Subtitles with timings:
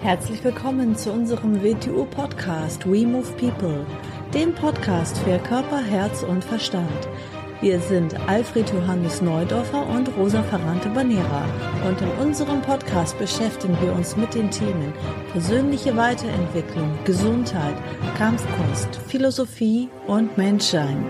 [0.00, 3.84] Herzlich willkommen zu unserem WTU-Podcast We Move People,
[4.32, 7.08] dem Podcast für Körper, Herz und Verstand.
[7.60, 11.44] Wir sind Alfred Johannes Neudorfer und Rosa Ferrante Banera
[11.84, 14.92] und in unserem Podcast beschäftigen wir uns mit den Themen
[15.32, 17.74] persönliche Weiterentwicklung, Gesundheit,
[18.16, 21.04] Kampfkunst, Philosophie und Menschsein.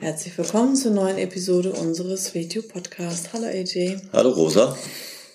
[0.00, 3.32] Herzlich willkommen zur neuen Episode unseres WTU-Podcasts.
[3.32, 4.00] Hallo AJ.
[4.12, 4.76] Hallo Rosa.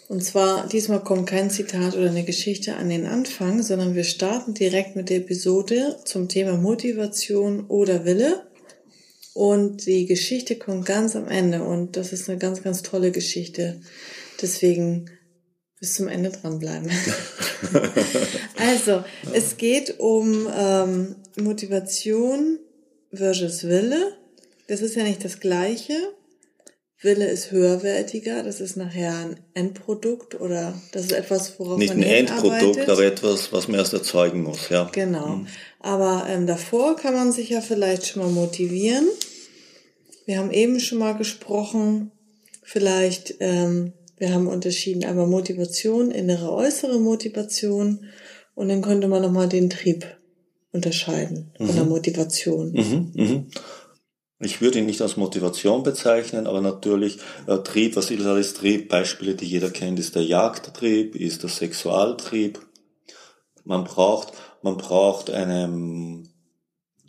[0.10, 4.54] Und zwar, diesmal kommt kein Zitat oder eine Geschichte an den Anfang, sondern wir starten
[4.54, 8.44] direkt mit der Episode zum Thema Motivation oder Wille.
[9.34, 13.82] Und die Geschichte kommt ganz am Ende und das ist eine ganz, ganz tolle Geschichte.
[14.42, 15.10] Deswegen
[15.80, 16.90] bis zum Ende dranbleiben.
[18.58, 22.60] also, es geht um ähm, Motivation
[23.12, 24.18] versus Wille.
[24.68, 25.96] Das ist ja nicht das Gleiche.
[27.04, 32.04] Wille ist höherwertiger, das ist nachher ein Endprodukt oder das ist etwas, worauf Nicht man
[32.04, 34.90] ein Endprodukt, aber etwas, was man erst erzeugen muss, ja.
[34.92, 35.28] Genau.
[35.28, 35.48] Mhm.
[35.80, 39.08] Aber ähm, davor kann man sich ja vielleicht schon mal motivieren.
[40.26, 42.12] Wir haben eben schon mal gesprochen,
[42.64, 48.06] vielleicht, ähm, wir haben unterschieden einmal Motivation, innere, äußere Motivation
[48.56, 50.06] und dann könnte man nochmal den Trieb
[50.72, 52.72] unterscheiden von der Motivation.
[52.72, 53.48] Mhm, mhm.
[54.44, 58.90] Ich würde ihn nicht als Motivation bezeichnen, aber natürlich äh, Trieb, was ist alles Trieb?
[58.90, 62.60] Beispiele, die jeder kennt, ist der Jagdtrieb, ist der Sexualtrieb.
[63.64, 66.30] Man braucht, man braucht einen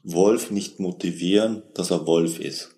[0.03, 2.71] Wolf nicht motivieren, dass er Wolf ist.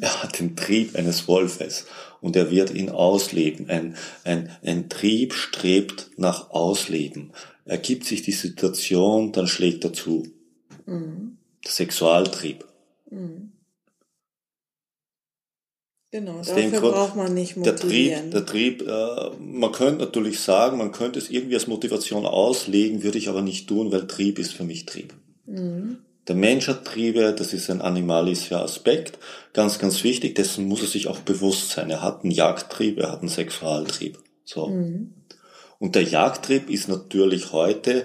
[0.00, 1.86] Er hat den Trieb eines Wolfes
[2.20, 3.68] und er wird ihn ausleben.
[3.68, 7.32] Ein, ein, ein Trieb strebt nach Ausleben.
[7.64, 10.26] Ergibt sich die Situation, dann schlägt er zu.
[11.64, 12.64] Der Sexualtrieb.
[16.10, 18.30] Genau, dafür Grund- braucht man nicht Der Trieb, motivieren.
[18.30, 23.18] der Trieb, äh, man könnte natürlich sagen, man könnte es irgendwie als Motivation auslegen, würde
[23.18, 25.12] ich aber nicht tun, weil Trieb ist für mich Trieb.
[25.46, 29.18] Der Mensch hat Triebe, das ist ein animalischer Aspekt,
[29.52, 31.90] ganz, ganz wichtig, dessen muss er sich auch bewusst sein.
[31.90, 34.18] Er hat einen Jagdtrieb, er hat einen Sexualtrieb.
[34.44, 34.64] So.
[35.78, 38.04] Und der Jagdtrieb ist natürlich heute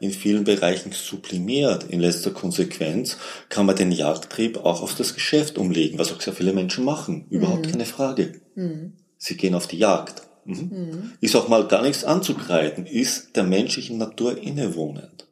[0.00, 1.84] in vielen Bereichen sublimiert.
[1.84, 3.16] In letzter Konsequenz
[3.48, 7.26] kann man den Jagdtrieb auch auf das Geschäft umlegen, was auch sehr viele Menschen machen.
[7.30, 8.40] Überhaupt keine Frage.
[9.18, 10.22] Sie gehen auf die Jagd.
[10.44, 11.12] Mhm.
[11.20, 15.26] Ist auch mal gar nichts anzukreiden, ist der menschlichen Natur innewohnend.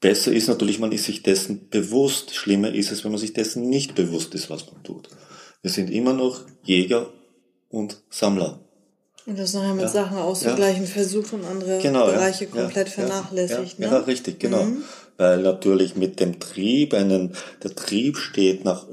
[0.00, 2.34] Besser ist natürlich, man ist sich dessen bewusst.
[2.34, 5.08] Schlimmer ist es, wenn man sich dessen nicht bewusst ist, was man tut.
[5.62, 7.10] Wir sind immer noch Jäger
[7.70, 8.60] und Sammler.
[9.26, 9.88] Und das nachher mit Ja.
[9.88, 12.50] Sachen auszugleichen versucht und andere Genau, Bereiche ja.
[12.50, 13.78] komplett ja, vernachlässigt.
[13.78, 13.96] Ja, ne?
[13.96, 14.66] ja, richtig, genau.
[15.16, 18.84] Weil natürlich mit dem Trieb, einen, der Trieb steht nach,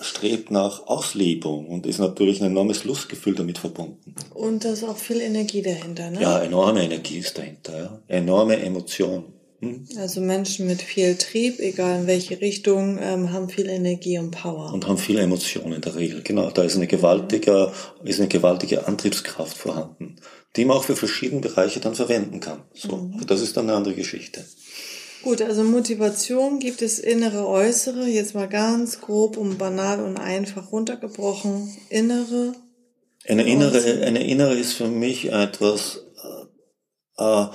[0.00, 4.14] strebt nach Auslebung und ist natürlich ein enormes Lustgefühl damit verbunden.
[4.32, 6.10] Und da ist auch viel Energie dahinter.
[6.10, 6.22] Ne?
[6.22, 7.98] Ja, enorme Energie ist dahinter, ja.
[8.06, 9.24] enorme Emotion.
[9.60, 9.86] Hm?
[9.96, 14.72] Also Menschen mit viel Trieb, egal in welche Richtung, ähm, haben viel Energie und Power.
[14.72, 16.22] Und haben viele Emotionen in der Regel.
[16.22, 17.72] Genau, da ist eine gewaltige,
[18.04, 20.16] ist eine gewaltige Antriebskraft vorhanden,
[20.56, 22.64] die man auch für verschiedene Bereiche dann verwenden kann.
[22.74, 24.44] So, aber das ist dann eine andere Geschichte.
[25.22, 28.06] Gut, also Motivation gibt es innere, äußere.
[28.06, 31.76] Jetzt mal ganz grob und banal und einfach runtergebrochen.
[31.88, 32.52] Innere.
[33.26, 36.04] Eine innere, eine innere ist für mich etwas,
[37.18, 37.46] äh, äh,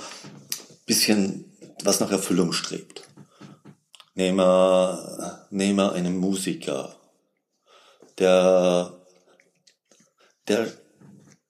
[0.84, 1.51] bisschen,
[1.84, 3.08] was nach Erfüllung strebt.
[4.14, 6.96] Nehmen wir, nehmen wir einen Musiker,
[8.18, 8.92] der,
[10.48, 10.72] der,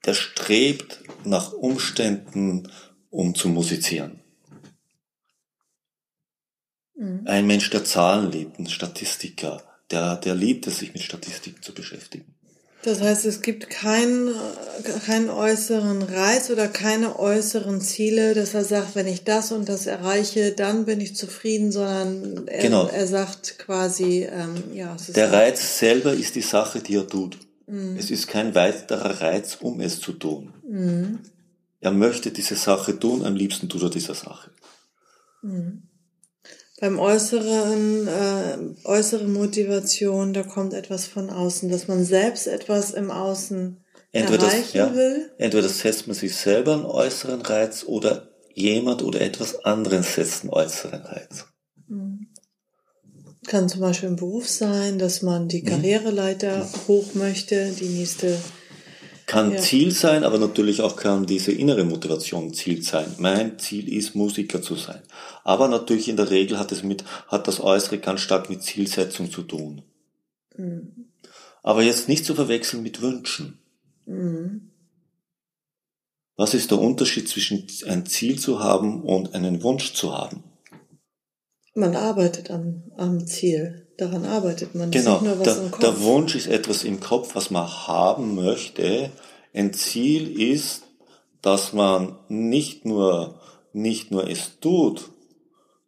[0.04, 2.70] der strebt nach Umständen,
[3.10, 4.20] um zu musizieren.
[7.24, 11.74] Ein Mensch, der Zahlen liebt, ein Statistiker, der, der liebt es, sich mit Statistiken zu
[11.74, 12.34] beschäftigen.
[12.84, 14.34] Das heißt, es gibt keinen,
[15.06, 19.86] keinen äußeren Reiz oder keine äußeren Ziele, dass er sagt, wenn ich das und das
[19.86, 22.88] erreiche, dann bin ich zufrieden, sondern er, Genau.
[22.88, 26.96] er sagt quasi, ähm, ja, es ist Der halt- Reiz selber ist die Sache, die
[26.96, 27.38] er tut.
[27.96, 30.52] Es ist kein weiterer Reiz, um es zu tun.
[31.80, 34.50] Er möchte diese Sache tun, am liebsten tut er diese Sache.
[36.82, 38.58] Beim äußeren, äh,
[38.88, 43.76] äußere Motivation, da kommt etwas von außen, dass man selbst etwas im Außen
[44.10, 45.30] Entweder, erreichen das, ja, will.
[45.38, 50.50] entweder setzt man sich selber einen äußeren Reiz oder jemand oder etwas anderes setzt einen
[50.50, 51.44] äußeren Reiz.
[53.46, 55.48] Kann zum Beispiel im Beruf sein, dass man Mhm.
[55.50, 58.36] die Karriereleiter hoch möchte, die nächste.
[59.32, 59.58] Kann Ja.
[59.60, 63.14] Ziel sein, aber natürlich auch kann diese innere Motivation Ziel sein.
[63.18, 65.00] Mein Ziel ist, Musiker zu sein.
[65.42, 69.30] Aber natürlich in der Regel hat es mit, hat das Äußere ganz stark mit Zielsetzung
[69.30, 69.80] zu tun.
[71.62, 73.58] Aber jetzt nicht zu verwechseln mit Wünschen.
[74.04, 74.68] Mhm.
[76.36, 80.44] Was ist der Unterschied zwischen ein Ziel zu haben und einen Wunsch zu haben?
[81.74, 83.86] Man arbeitet am, am Ziel.
[83.96, 84.90] Daran arbeitet man.
[84.90, 85.20] Genau.
[85.20, 89.10] Nicht nur was Der, der Wunsch ist etwas im Kopf, was man haben möchte.
[89.54, 90.82] Ein Ziel ist,
[91.40, 93.40] dass man nicht nur,
[93.72, 95.10] nicht nur es tut,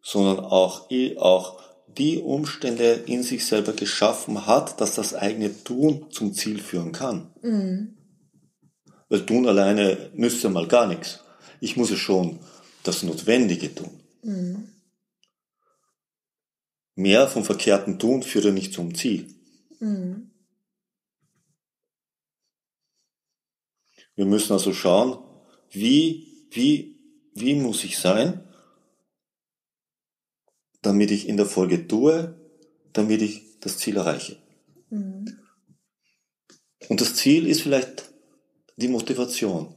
[0.01, 1.61] sondern auch, auch
[1.97, 7.33] die Umstände in sich selber geschaffen hat, dass das eigene Tun zum Ziel führen kann.
[7.41, 7.95] Mhm.
[9.09, 11.19] Weil tun alleine nützt ja mal gar nichts.
[11.61, 12.39] Ich muss ja schon
[12.83, 13.89] das Notwendige tun.
[14.23, 14.69] Mhm.
[16.95, 19.27] Mehr vom verkehrten Tun führt ja nicht zum Ziel.
[19.79, 20.31] Mhm.
[24.15, 25.17] Wir müssen also schauen,
[25.71, 26.97] wie, wie,
[27.33, 28.47] wie muss ich sein,
[30.81, 32.39] damit ich in der Folge tue,
[32.93, 34.37] damit ich das Ziel erreiche.
[34.89, 35.25] Mhm.
[36.87, 38.09] Und das Ziel ist vielleicht
[38.77, 39.75] die Motivation,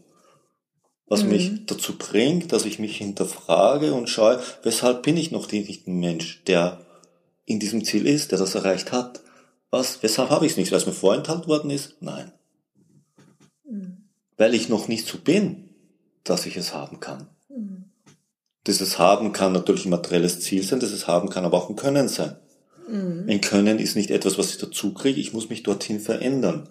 [1.07, 1.29] was Mhm.
[1.31, 5.99] mich dazu bringt, dass ich mich hinterfrage und schaue, weshalb bin ich noch nicht ein
[5.99, 6.85] Mensch, der
[7.49, 9.23] in diesem Ziel ist, der das erreicht hat.
[9.71, 10.71] Was, weshalb habe ich es nicht?
[10.71, 11.97] Weil es mir vorenthalten worden ist?
[12.01, 12.31] Nein.
[13.69, 14.05] Mhm.
[14.37, 15.71] Weil ich noch nicht so bin,
[16.25, 17.29] dass ich es haben kann.
[17.49, 17.85] Mhm.
[18.67, 22.09] Dieses Haben kann natürlich ein materielles Ziel sein, dieses Haben kann aber auch ein Können
[22.09, 22.37] sein.
[22.87, 23.25] Mhm.
[23.29, 26.69] Ein Können ist nicht etwas, was ich dazu kriege, ich muss mich dorthin verändern.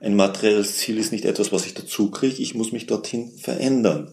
[0.00, 4.12] Ein materielles Ziel ist nicht etwas, was ich dazu kriege, ich muss mich dorthin verändern.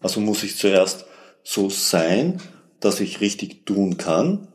[0.00, 1.04] Also muss ich zuerst
[1.44, 2.40] so sein,
[2.80, 4.48] dass ich richtig tun kann,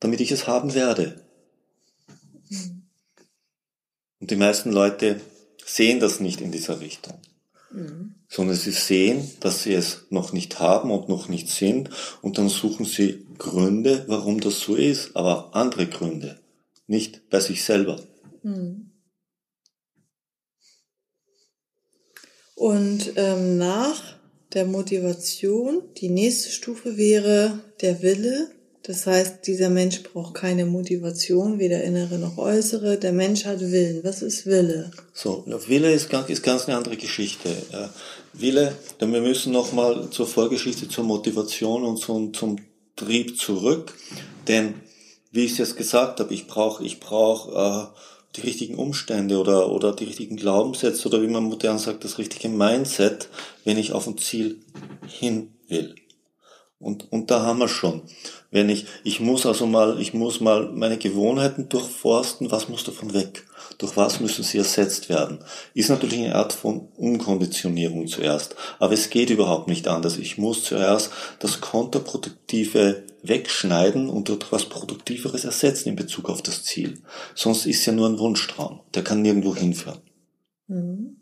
[0.00, 1.24] damit ich es haben werde.
[4.20, 5.20] Und die meisten Leute
[5.64, 7.18] sehen das nicht in dieser Richtung,
[7.70, 8.14] Mhm.
[8.28, 11.90] sondern sie sehen, dass sie es noch nicht haben und noch nicht sind
[12.22, 16.40] und dann suchen sie Gründe, warum das so ist, aber andere Gründe,
[16.86, 18.00] nicht bei sich selber.
[18.42, 18.90] Mhm.
[22.54, 24.15] Und ähm, nach
[24.56, 28.50] der Motivation, die nächste Stufe wäre der Wille.
[28.84, 32.96] Das heißt, dieser Mensch braucht keine Motivation, weder innere noch äußere.
[32.96, 34.02] Der Mensch hat Willen.
[34.02, 34.90] Was ist Wille?
[35.12, 37.50] So, Wille ist ganz, ist ganz eine andere Geschichte.
[37.70, 37.92] Ja.
[38.32, 42.56] Wille, denn wir müssen nochmal zur Vorgeschichte, zur Motivation und zum, zum
[42.96, 43.92] Trieb zurück.
[44.48, 44.72] Denn,
[45.32, 47.86] wie ich es jetzt gesagt habe, ich brauche ich brauch, äh,
[48.36, 52.48] die richtigen Umstände oder, oder die richtigen Glaubenssätze oder wie man modern sagt, das richtige
[52.48, 53.28] Mindset,
[53.64, 54.58] wenn ich auf ein Ziel
[55.06, 55.94] hin will.
[56.78, 58.02] Und, und da haben wir schon.
[58.50, 63.14] Wenn ich, ich muss also mal, ich muss mal meine Gewohnheiten durchforsten, was muss davon
[63.14, 63.46] weg?
[63.78, 65.38] Durch was müssen sie ersetzt werden?
[65.72, 68.56] Ist natürlich eine Art von Umkonditionierung zuerst.
[68.78, 70.18] Aber es geht überhaupt nicht anders.
[70.18, 76.62] Ich muss zuerst das Kontraproduktive wegschneiden und durch was Produktiveres ersetzen in Bezug auf das
[76.62, 77.02] Ziel.
[77.34, 78.80] Sonst ist ja nur ein Wunschtraum.
[78.94, 80.00] Der kann nirgendwo hinführen.
[80.66, 81.16] Mhm.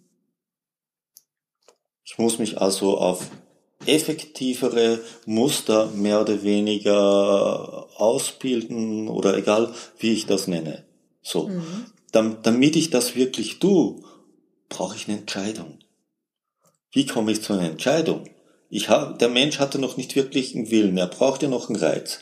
[2.05, 3.31] Ich muss mich also auf
[3.87, 10.85] effektivere Muster mehr oder weniger ausbilden oder egal wie ich das nenne.
[11.23, 11.49] So.
[11.49, 11.87] Mhm.
[12.13, 14.03] Dam- damit ich das wirklich tue,
[14.69, 15.79] brauche ich eine Entscheidung.
[16.93, 18.31] Wie komme ich zu einer Entscheidung?
[18.71, 21.79] Ich hab, der Mensch hatte noch nicht wirklich einen Willen, er braucht ja noch einen
[21.79, 22.21] Reiz.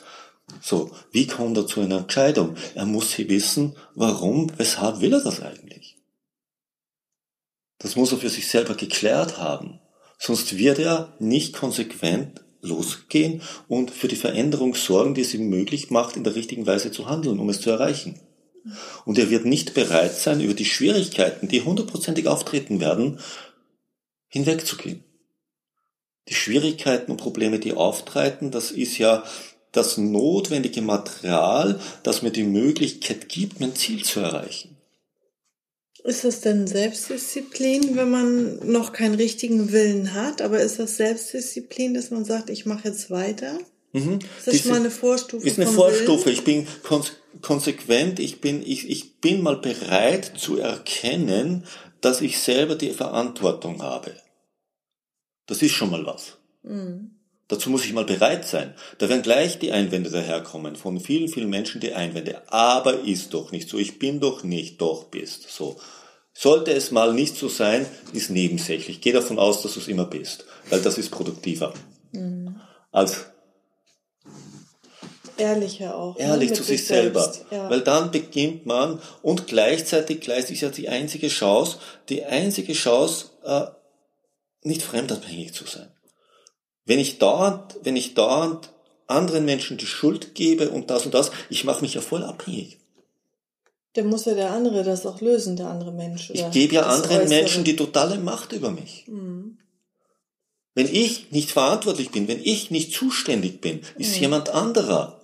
[0.61, 2.56] So, wie kommt er zu einer Entscheidung?
[2.75, 5.96] Er muss hier wissen, warum, weshalb will er das eigentlich?
[7.79, 9.81] Das muss er für sich selber geklärt haben.
[10.24, 15.91] Sonst wird er nicht konsequent losgehen und für die Veränderung sorgen, die es ihm möglich
[15.91, 18.20] macht, in der richtigen Weise zu handeln, um es zu erreichen.
[19.05, 23.19] Und er wird nicht bereit sein, über die Schwierigkeiten, die hundertprozentig auftreten werden,
[24.29, 25.02] hinwegzugehen.
[26.29, 29.24] Die Schwierigkeiten und Probleme, die auftreten, das ist ja
[29.72, 34.76] das notwendige Material, das mir die Möglichkeit gibt, mein Ziel zu erreichen.
[36.05, 40.43] Ist das denn Selbstdisziplin, wenn man noch keinen richtigen Willen hat?
[40.43, 43.59] Aber ist das Selbstdisziplin, dass man sagt, ich mache jetzt weiter?
[43.93, 44.19] Mhm.
[44.39, 45.47] Ist das Diese- mal eine Vorstufe?
[45.47, 46.27] ist eine Vorstufe.
[46.27, 46.37] Willen?
[46.37, 51.65] Ich bin konse konsequent, ich bin, ich, ich bin mal bereit zu erkennen,
[52.03, 54.15] dass ich selber die Verantwortung habe.
[55.47, 56.39] Das ist schon mal was.
[56.63, 57.13] Mhm.
[57.53, 58.73] Dazu muss ich mal bereit sein.
[58.97, 62.41] Da werden gleich die Einwände daherkommen, von vielen, vielen Menschen die Einwände.
[62.51, 65.51] Aber ist doch nicht so, ich bin doch nicht, doch bist.
[65.51, 65.79] So.
[66.32, 69.03] Sollte es mal nicht so sein, ist nebensächlich.
[69.03, 71.75] Geh davon aus, dass du es immer bist, weil das ist produktiver.
[72.13, 72.59] Mhm.
[72.91, 73.27] Als
[75.37, 76.17] Ehrlicher auch.
[76.17, 77.21] ne, ehrlich zu sich selber.
[77.21, 77.69] selbst, Ja.
[77.69, 81.77] Weil dann beginnt man und gleichzeitig, gleichzeitig ist ja die einzige Chance,
[82.09, 83.67] die einzige Chance, äh,
[84.63, 85.92] nicht fremdabhängig zu sein.
[86.84, 88.70] Wenn ich dauernd, wenn ich dauernd
[89.06, 92.79] anderen Menschen die Schuld gebe und das und das, ich mache mich ja voll abhängig.
[93.94, 96.31] Dann muss ja der andere das auch lösen, der andere Mensch.
[96.31, 99.05] ich gebe ja anderen Menschen die totale Macht über mich.
[99.06, 99.58] Mhm.
[100.74, 104.22] Wenn ich nicht verantwortlich bin, wenn ich nicht zuständig bin, ist mhm.
[104.22, 105.20] jemand anderer.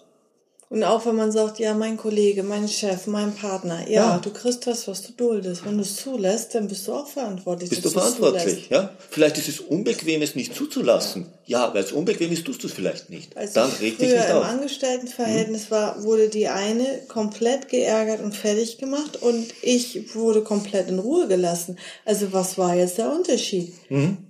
[0.71, 4.19] Und auch wenn man sagt, ja, mein Kollege, mein Chef, mein Partner, ja, ja.
[4.19, 5.65] du kriegst das, was du duldest.
[5.65, 7.71] Wenn du es zulässt, dann bist du auch verantwortlich.
[7.71, 8.91] Bist du verantwortlich, ja?
[9.11, 11.27] Vielleicht ist es unbequem, es nicht zuzulassen.
[11.47, 13.35] Ja, weil es unbequem ist, tust du es vielleicht nicht.
[13.35, 14.45] Als dann reg dich nicht auf.
[14.45, 15.71] im Angestelltenverhältnis hm.
[15.71, 21.29] war, wurde die eine komplett geärgert und fertig gemacht und ich wurde komplett in Ruhe
[21.29, 21.79] gelassen.
[22.05, 23.73] Also was war jetzt der Unterschied?
[23.89, 24.28] Mhm.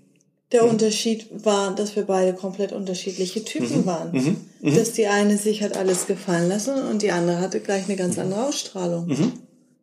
[0.52, 0.70] Der mhm.
[0.70, 3.86] Unterschied war, dass wir beide komplett unterschiedliche Typen mhm.
[3.86, 4.12] waren.
[4.12, 4.36] Mhm.
[4.60, 4.74] mhm.
[4.74, 8.18] Dass die eine sich hat alles gefallen lassen und die andere hatte gleich eine ganz
[8.18, 9.06] andere Ausstrahlung.
[9.06, 9.32] Mhm.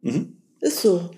[0.02, 0.38] Mhm.
[0.60, 1.10] Ist so.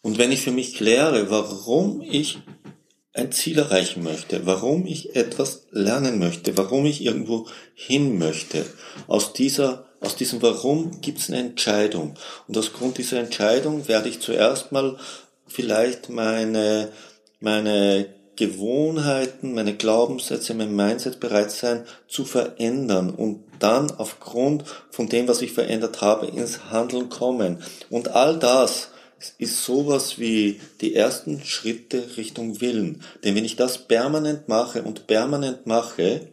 [0.00, 2.38] Und wenn ich für mich kläre, warum ich
[3.12, 8.64] ein Ziel erreichen möchte, warum ich etwas lernen möchte, warum ich irgendwo hin möchte,
[9.08, 12.14] aus dieser aus diesem Warum gibt es eine Entscheidung.
[12.46, 14.96] Und aus Grund dieser Entscheidung werde ich zuerst mal
[15.48, 16.90] vielleicht meine,
[17.40, 25.26] meine Gewohnheiten, meine Glaubenssätze, mein Mindset bereit sein zu verändern und dann aufgrund von dem,
[25.26, 27.62] was ich verändert habe, ins Handeln kommen.
[27.90, 28.90] Und all das
[29.38, 33.02] ist sowas wie die ersten Schritte Richtung Willen.
[33.24, 36.28] Denn wenn ich das permanent mache und permanent mache,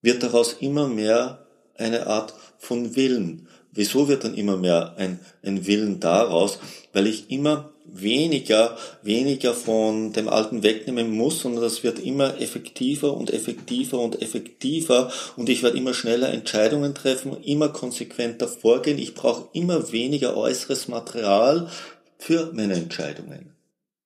[0.00, 3.48] wird daraus immer mehr eine Art von Willen.
[3.72, 6.58] Wieso wird dann immer mehr ein, ein Willen daraus?
[6.92, 13.14] Weil ich immer weniger, weniger von dem Alten wegnehmen muss, sondern das wird immer effektiver
[13.14, 18.98] und effektiver und effektiver und ich werde immer schneller Entscheidungen treffen, immer konsequenter vorgehen.
[18.98, 21.68] Ich brauche immer weniger äußeres Material
[22.18, 23.54] für meine Entscheidungen.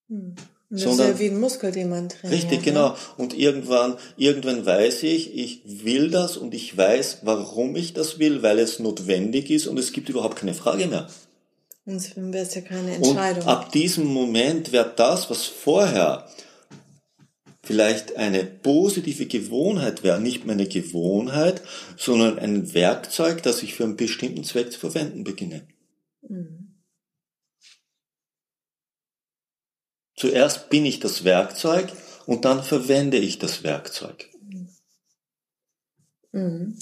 [0.09, 0.35] Hm.
[0.75, 2.33] Das sondern, ist ja wie ein Muskel, den man trainiert.
[2.33, 2.65] Richtig, ne?
[2.65, 2.97] genau.
[3.17, 8.43] Und irgendwann, irgendwann weiß ich, ich will das und ich weiß, warum ich das will,
[8.43, 11.07] weil es notwendig ist und es gibt überhaupt keine Frage mehr.
[11.87, 13.43] Sonst wäre es ja keine Entscheidung.
[13.43, 16.27] Und ab diesem Moment wird das, was vorher
[17.63, 21.63] vielleicht eine positive Gewohnheit wäre, nicht mehr eine Gewohnheit,
[21.97, 25.63] sondern ein Werkzeug, das ich für einen bestimmten Zweck zu verwenden beginne.
[26.29, 26.64] Mhm.
[30.25, 31.93] Zuerst bin ich das Werkzeug
[32.25, 34.31] und dann verwende ich das Werkzeug.
[36.33, 36.79] Mhm.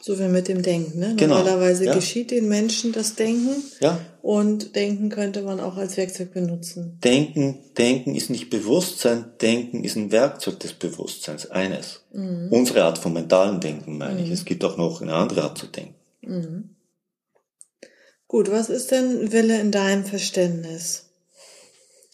[0.00, 0.98] So wie mit dem Denken.
[0.98, 1.14] Ne?
[1.14, 1.36] Genau.
[1.36, 1.94] Normalerweise ja.
[1.94, 4.00] geschieht den Menschen das Denken ja.
[4.22, 6.98] und Denken könnte man auch als Werkzeug benutzen.
[7.04, 12.00] Denken, Denken ist nicht Bewusstsein, Denken ist ein Werkzeug des Bewusstseins, eines.
[12.14, 12.48] Mhm.
[12.50, 14.24] Unsere Art von mentalen Denken meine mhm.
[14.24, 14.30] ich.
[14.30, 15.96] Es gibt auch noch eine andere Art zu denken.
[16.22, 16.70] Mhm.
[18.26, 21.05] Gut, was ist denn Wille in deinem Verständnis?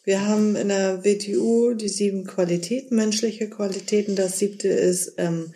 [0.05, 4.17] Wir haben in der WTU die sieben Qualitäten, menschliche Qualitäten.
[4.17, 5.53] Das siebte ist ähm,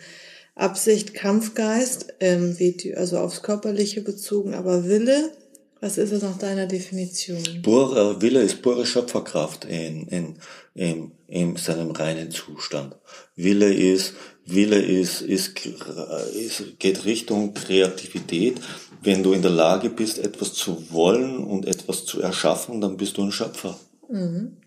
[0.55, 2.55] Absicht, Kampfgeist, ähm,
[2.95, 5.31] also aufs Körperliche bezogen, aber Wille.
[5.79, 7.43] Was ist es nach deiner Definition?
[7.61, 10.35] Pure Wille ist pure Schöpferkraft in, in,
[10.73, 12.95] in, in seinem reinen Zustand.
[13.35, 14.13] Wille ist,
[14.45, 18.59] Wille ist, ist, ist, geht Richtung Kreativität.
[19.03, 23.17] Wenn du in der Lage bist, etwas zu wollen und etwas zu erschaffen, dann bist
[23.17, 23.77] du ein Schöpfer.
[24.09, 24.61] Mhm.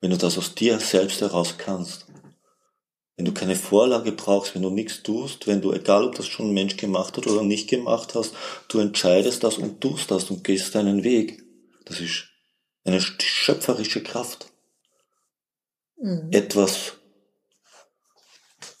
[0.00, 2.06] Wenn du das aus dir selbst heraus kannst.
[3.16, 6.48] Wenn du keine Vorlage brauchst, wenn du nichts tust, wenn du, egal ob das schon
[6.48, 8.34] ein Mensch gemacht hat oder nicht gemacht hast,
[8.68, 11.42] du entscheidest das und tust das und gehst deinen Weg.
[11.84, 12.24] Das ist
[12.84, 14.46] eine schöpferische Kraft.
[15.96, 16.28] Mhm.
[16.32, 16.94] Etwas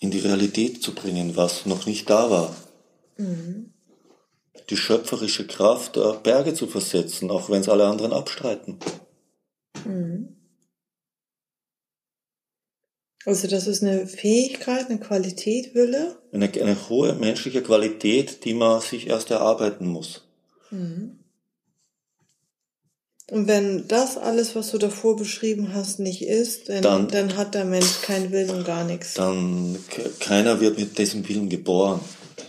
[0.00, 2.56] in die Realität zu bringen, was noch nicht da war.
[3.16, 3.72] Mhm.
[4.70, 8.78] Die schöpferische Kraft, Berge zu versetzen, auch wenn es alle anderen abstreiten.
[9.84, 10.36] Mhm.
[13.24, 16.16] Also das ist eine Fähigkeit, eine Qualität, Wille?
[16.32, 20.24] Eine, eine hohe menschliche Qualität, die man sich erst erarbeiten muss.
[20.70, 21.18] Mhm.
[23.30, 27.54] Und wenn das alles, was du davor beschrieben hast, nicht ist, dann, dann, dann hat
[27.54, 29.14] der Mensch keinen Willen und gar nichts.
[29.14, 29.78] Dann
[30.18, 32.00] keiner wird mit diesem Willen geboren.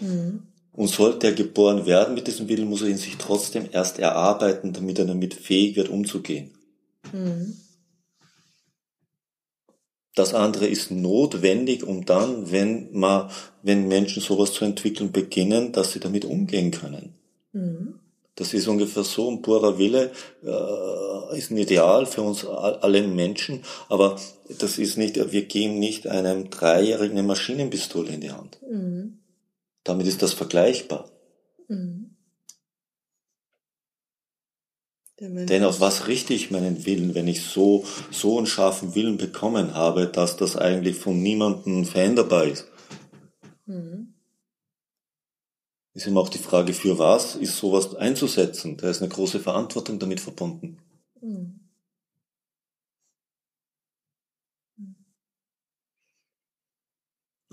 [0.02, 0.44] Mhm.
[0.74, 4.74] Und sollte er geboren werden mit diesem Willen, muss er ihn sich trotzdem erst erarbeiten,
[4.74, 6.52] damit er damit fähig wird, umzugehen.
[7.14, 7.56] Mhm.
[10.16, 13.32] Das andere ist notwendig, um dann, wenn man,
[13.64, 17.16] wenn Menschen sowas zu entwickeln beginnen, dass sie damit umgehen können.
[17.52, 18.00] Mhm.
[18.36, 20.12] Das ist ungefähr so, ein purer Wille
[20.44, 24.20] äh, ist ein Ideal für uns alle Menschen, aber
[24.60, 28.58] das ist nicht, wir geben nicht einem Dreijährigen eine Maschinenpistole in die Hand.
[28.68, 29.20] Mhm.
[29.84, 31.10] Damit ist das vergleichbar.
[31.68, 32.13] Mhm.
[35.24, 39.74] Denn auf was richte ich meinen Willen, wenn ich so, so einen scharfen Willen bekommen
[39.74, 42.68] habe, dass das eigentlich von niemandem veränderbar ist?
[43.66, 44.14] Mhm.
[45.94, 48.76] ist immer auch die Frage, für was ist sowas einzusetzen?
[48.76, 50.80] Da ist eine große Verantwortung damit verbunden.
[51.22, 51.62] Mhm.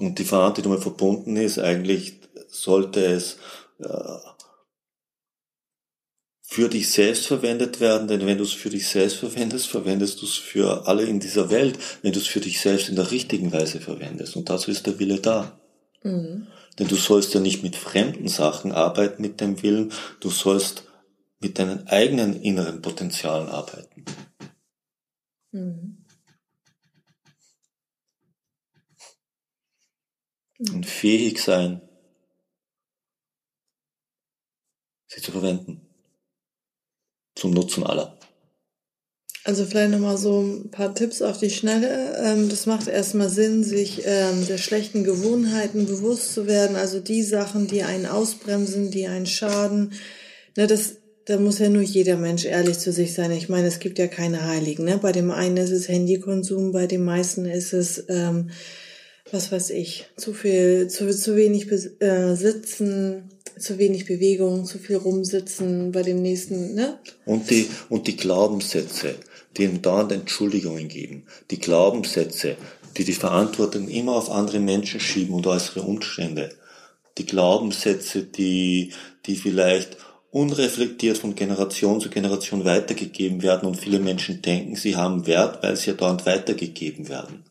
[0.00, 3.36] Und die Verantwortung, die damit verbunden ist, eigentlich sollte es
[3.78, 4.18] äh,
[6.50, 10.26] für dich selbst verwendet werden, denn wenn du es für dich selbst verwendest, verwendest du
[10.26, 13.52] es für alle in dieser Welt, wenn du es für dich selbst in der richtigen
[13.52, 14.34] Weise verwendest.
[14.34, 15.60] Und dazu ist der Wille da.
[16.02, 16.48] Mhm.
[16.76, 20.88] Denn du sollst ja nicht mit fremden Sachen arbeiten mit dem Willen, du sollst
[21.38, 24.04] mit deinen eigenen inneren Potenzialen arbeiten.
[25.52, 26.04] Mhm.
[30.58, 31.80] Und fähig sein,
[35.06, 35.89] sie zu verwenden
[37.34, 38.16] zum Nutzen aller.
[39.42, 42.16] Also vielleicht nochmal so ein paar Tipps auf die Schnelle.
[42.22, 46.76] Ähm, das macht erstmal Sinn, sich ähm, der schlechten Gewohnheiten bewusst zu werden.
[46.76, 49.94] Also die Sachen, die einen ausbremsen, die einen schaden.
[50.58, 53.32] Ne, das, da muss ja nur jeder Mensch ehrlich zu sich sein.
[53.32, 54.84] Ich meine, es gibt ja keine Heiligen.
[54.84, 54.98] Ne?
[55.00, 58.50] Bei dem einen ist es Handykonsum, bei den meisten ist es, ähm,
[59.32, 61.70] was weiß ich, zu viel, zu, zu wenig
[62.00, 66.98] äh, Sitzen, zu wenig Bewegung, zu viel rumsitzen bei dem nächsten, ne?
[67.26, 69.16] Und die, und die Glaubenssätze,
[69.56, 71.26] die ihm dauernd Entschuldigungen geben.
[71.50, 72.56] Die Glaubenssätze,
[72.96, 76.50] die die Verantwortung immer auf andere Menschen schieben und äußere Umstände.
[77.18, 78.92] Die Glaubenssätze, die,
[79.26, 79.96] die vielleicht
[80.30, 85.76] unreflektiert von Generation zu Generation weitergegeben werden und viele Menschen denken, sie haben Wert, weil
[85.76, 87.44] sie ja dauernd weitergegeben werden.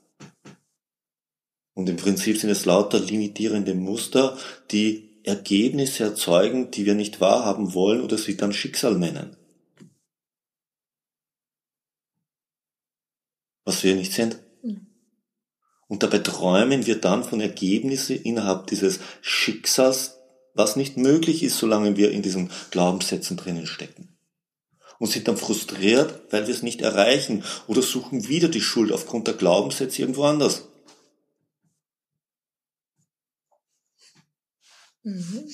[1.74, 4.38] Und im Prinzip sind es lauter limitierende Muster,
[4.72, 9.36] die Ergebnisse erzeugen, die wir nicht wahrhaben wollen oder sie dann Schicksal nennen.
[13.66, 14.40] Was wir nicht sind.
[14.62, 14.88] Hm.
[15.88, 20.20] Und dabei träumen wir dann von Ergebnissen innerhalb dieses Schicksals,
[20.54, 24.18] was nicht möglich ist, solange wir in diesen Glaubenssätzen drinnen stecken.
[24.98, 29.28] Und sind dann frustriert, weil wir es nicht erreichen oder suchen wieder die Schuld aufgrund
[29.28, 30.69] der Glaubenssätze irgendwo anders.
[35.04, 35.50] Mhm.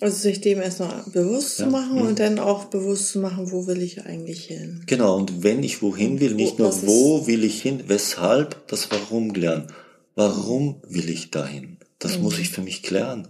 [0.00, 1.64] Also sich dem erstmal bewusst ja.
[1.64, 2.06] zu machen mhm.
[2.08, 4.82] und dann auch bewusst zu machen, wo will ich eigentlich hin.
[4.86, 8.90] Genau, und wenn ich wohin will, nicht wo, nur wo will ich hin, weshalb, das
[8.90, 9.68] Warum klären.
[10.14, 11.78] Warum will ich dahin?
[11.98, 12.24] Das mhm.
[12.24, 13.28] muss ich für mich klären.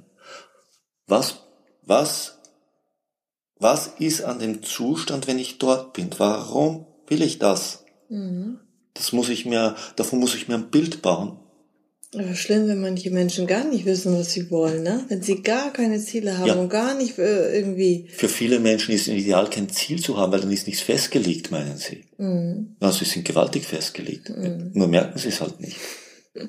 [1.06, 1.40] Was,
[1.82, 2.38] was,
[3.56, 6.10] was ist an dem Zustand, wenn ich dort bin?
[6.16, 7.84] Warum will ich das?
[8.08, 8.60] Mhm.
[8.94, 11.38] Das muss ich mir, davon muss ich mir ein Bild bauen.
[12.14, 15.06] Aber schlimm, wenn manche Menschen gar nicht wissen, was sie wollen, ne?
[15.08, 16.54] Wenn sie gar keine Ziele haben ja.
[16.56, 18.06] und gar nicht äh, irgendwie.
[18.14, 21.50] Für viele Menschen ist es ideal, kein Ziel zu haben, weil dann ist nichts festgelegt,
[21.50, 22.04] meinen sie.
[22.18, 22.76] Mhm.
[22.80, 24.28] Also sie sind gewaltig festgelegt.
[24.28, 24.72] Mhm.
[24.74, 25.78] Nur merken sie es halt nicht.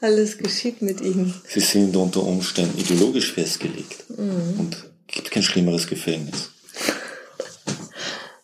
[0.00, 1.34] Alles geschieht mit ihnen.
[1.48, 4.08] Sie sind unter Umständen ideologisch festgelegt.
[4.08, 4.60] Mhm.
[4.60, 4.76] Und
[5.08, 6.50] gibt kein schlimmeres Gefängnis.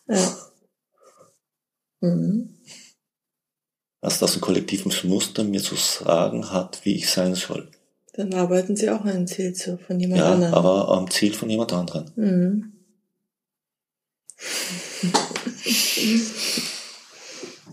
[0.09, 0.39] ja.
[2.01, 2.58] Mhm
[4.01, 7.69] als das ein kollektives Muster mir zu sagen hat, wie ich sein soll.
[8.15, 10.55] Dann arbeiten Sie auch einem Ziel zu, von jemand ja, anderem.
[10.55, 12.07] aber am Ziel von jemand anderem.
[12.17, 12.73] Mhm.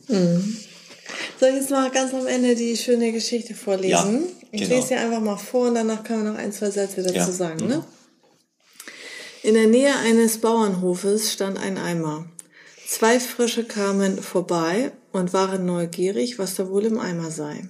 [0.07, 0.57] mhm.
[1.39, 3.89] Soll ich jetzt mal ganz am Ende die schöne Geschichte vorlesen?
[3.89, 4.29] Ja, genau.
[4.51, 7.15] Ich lese sie einfach mal vor und danach können wir noch ein, zwei Sätze dazu
[7.15, 7.31] ja.
[7.31, 7.67] sagen.
[7.67, 7.77] Ne?
[7.77, 7.83] Mhm.
[9.43, 12.25] In der Nähe eines Bauernhofes stand ein Eimer.
[12.88, 17.67] Zwei Frösche kamen vorbei und waren neugierig, was da wohl im Eimer sei.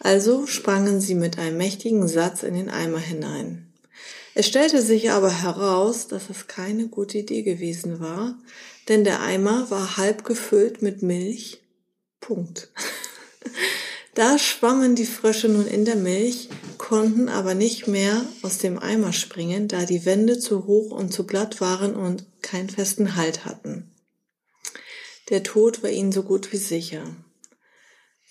[0.00, 3.72] Also sprangen sie mit einem mächtigen Satz in den Eimer hinein.
[4.34, 8.38] Es stellte sich aber heraus, dass es keine gute Idee gewesen war,
[8.88, 11.62] denn der Eimer war halb gefüllt mit Milch.
[12.20, 12.70] Punkt.
[14.14, 19.12] Da schwammen die Frösche nun in der Milch, konnten aber nicht mehr aus dem Eimer
[19.12, 23.89] springen, da die Wände zu hoch und zu glatt waren und keinen festen Halt hatten.
[25.30, 27.04] Der Tod war ihnen so gut wie sicher.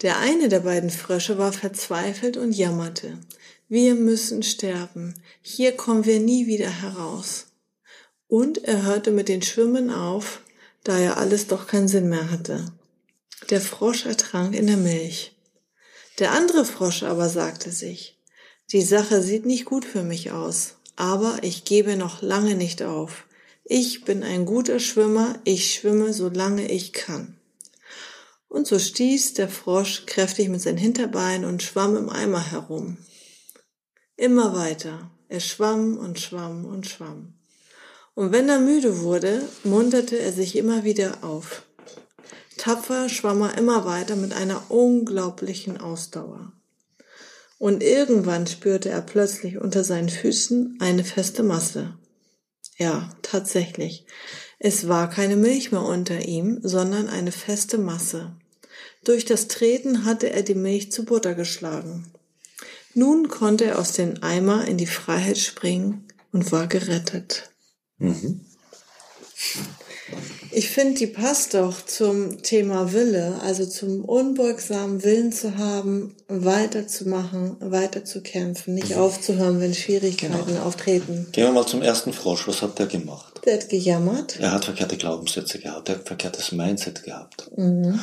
[0.01, 3.17] Der eine der beiden Frösche war verzweifelt und jammerte.
[3.67, 5.13] Wir müssen sterben.
[5.41, 7.47] Hier kommen wir nie wieder heraus.
[8.27, 10.41] Und er hörte mit den Schwimmen auf,
[10.83, 12.71] da er alles doch keinen Sinn mehr hatte.
[13.49, 15.35] Der Frosch ertrank in der Milch.
[16.19, 18.17] Der andere Frosch aber sagte sich,
[18.71, 23.25] die Sache sieht nicht gut für mich aus, aber ich gebe noch lange nicht auf.
[23.71, 27.37] Ich bin ein guter Schwimmer, ich schwimme, solange ich kann.
[28.47, 32.97] Und so stieß der Frosch kräftig mit seinen Hinterbeinen und schwamm im Eimer herum.
[34.17, 35.11] Immer weiter.
[35.27, 37.35] Er schwamm und schwamm und schwamm.
[38.15, 41.61] Und wenn er müde wurde, munterte er sich immer wieder auf.
[42.57, 46.53] Tapfer schwamm er immer weiter mit einer unglaublichen Ausdauer.
[47.59, 51.98] Und irgendwann spürte er plötzlich unter seinen Füßen eine feste Masse.
[52.79, 54.05] Ja, tatsächlich.
[54.57, 58.35] Es war keine Milch mehr unter ihm, sondern eine feste Masse.
[59.03, 62.11] Durch das Treten hatte er die Milch zu Butter geschlagen.
[62.93, 67.51] Nun konnte er aus dem Eimer in die Freiheit springen und war gerettet.
[67.97, 68.45] Mhm.
[70.51, 77.57] Ich finde, die passt doch zum Thema Wille, also zum unbeugsamen Willen zu haben, weiterzumachen,
[77.59, 79.01] weiterzukämpfen, nicht mhm.
[79.01, 80.63] aufzuhören, wenn Schwierigkeiten genau.
[80.63, 81.27] auftreten.
[81.31, 82.47] Gehen wir mal zum ersten Frosch.
[82.47, 83.41] Was hat der gemacht?
[83.45, 84.39] Der hat gejammert.
[84.39, 87.51] Er hat verkehrte Glaubenssätze gehabt, er hat verkehrtes Mindset gehabt.
[87.55, 87.99] Mhm.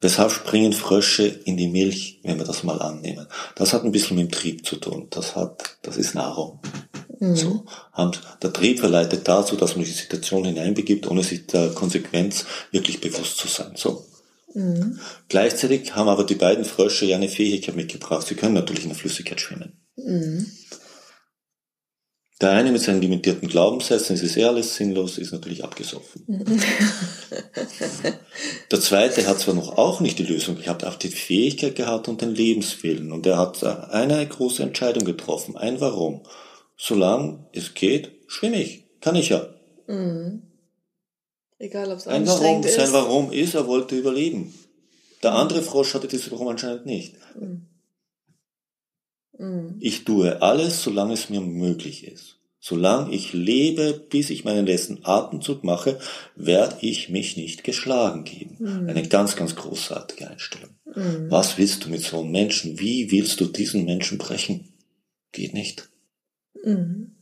[0.00, 3.26] Weshalb springen Frösche in die Milch, wenn wir das mal annehmen?
[3.56, 5.08] Das hat ein bisschen mit dem Trieb zu tun.
[5.10, 6.60] Das hat, das ist Nahrung.
[7.18, 7.36] Mhm.
[7.36, 7.64] So.
[7.94, 12.44] Und der Trieb verleitet dazu, dass man sich die Situation hineinbegibt, ohne sich der Konsequenz
[12.70, 13.72] wirklich bewusst zu sein.
[13.76, 14.04] So.
[14.54, 14.98] Mhm.
[15.28, 18.26] Gleichzeitig haben aber die beiden Frösche ja eine Fähigkeit mitgebracht.
[18.26, 19.80] Sie können natürlich in der Flüssigkeit schwimmen.
[19.96, 20.46] Mhm.
[22.40, 26.24] Der eine mit seinen limitierten Glaubenssätzen, es ist eh alles sinnlos, ist natürlich abgesoffen.
[28.70, 32.22] der zweite hat zwar noch auch nicht die Lösung gehabt, auch die Fähigkeit gehabt und
[32.22, 33.10] den Lebenswillen.
[33.10, 35.56] Und er hat eine große Entscheidung getroffen.
[35.56, 36.22] Ein Warum.
[36.78, 38.84] Solange es geht, schwimme ich.
[39.00, 39.48] Kann ich ja.
[39.86, 40.42] Mhm.
[41.58, 42.76] Egal, ob es ein Warum, ist.
[42.76, 44.54] Sein Warum ist, er wollte überleben.
[45.22, 47.16] Der andere Frosch hatte dieses Warum anscheinend nicht.
[47.38, 47.66] Mhm.
[49.38, 49.76] Mhm.
[49.80, 52.36] Ich tue alles, solange es mir möglich ist.
[52.60, 55.98] Solange ich lebe, bis ich meinen letzten Atemzug mache,
[56.34, 58.56] werde ich mich nicht geschlagen geben.
[58.58, 58.88] Mhm.
[58.88, 60.70] Eine ganz, ganz großartige Einstellung.
[60.84, 61.30] Mhm.
[61.30, 62.78] Was willst du mit so einem Menschen?
[62.78, 64.74] Wie willst du diesen Menschen brechen?
[65.32, 65.87] Geht nicht.
[66.64, 67.12] Mhm.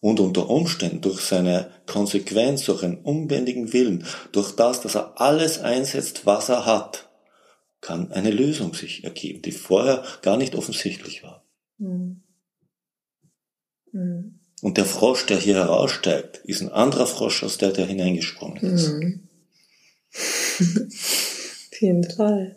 [0.00, 5.60] Und unter Umständen durch seine Konsequenz, durch einen unbändigen Willen, durch das, dass er alles
[5.60, 7.08] einsetzt, was er hat,
[7.80, 11.44] kann eine Lösung sich ergeben, die vorher gar nicht offensichtlich war.
[11.78, 12.22] Mhm.
[13.92, 14.40] Mhm.
[14.62, 18.88] Und der Frosch, der hier heraussteigt, ist ein anderer Frosch als der, der hineingesprungen ist.
[18.92, 19.28] Mhm.
[21.72, 22.56] Auf jeden Fall.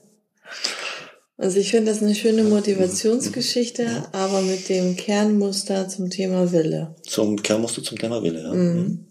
[1.37, 6.95] Also ich finde das eine schöne Motivationsgeschichte, aber mit dem Kernmuster zum Thema Wille.
[7.03, 8.53] Zum Kernmuster zum Thema Wille, ja.
[8.53, 9.05] Mhm.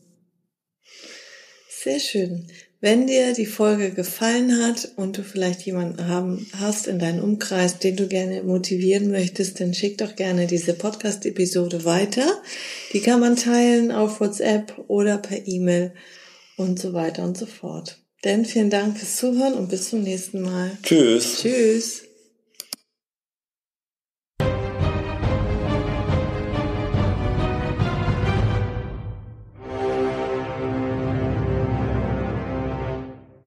[1.82, 2.46] Sehr schön.
[2.80, 7.78] Wenn dir die Folge gefallen hat und du vielleicht jemanden haben, hast in deinem Umkreis,
[7.78, 12.26] den du gerne motivieren möchtest, dann schick doch gerne diese Podcast-Episode weiter.
[12.92, 15.94] Die kann man teilen auf WhatsApp oder per E-Mail
[16.56, 18.00] und so weiter und so fort.
[18.24, 20.76] Denn vielen Dank fürs Zuhören und bis zum nächsten Mal.
[20.82, 21.40] Tschüss.
[21.42, 22.02] Tschüss.